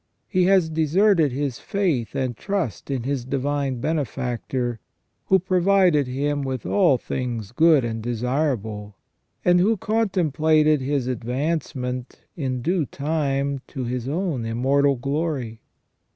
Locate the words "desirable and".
8.01-9.59